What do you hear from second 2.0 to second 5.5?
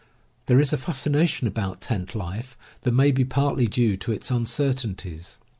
life that may be partly due to its uncertainties.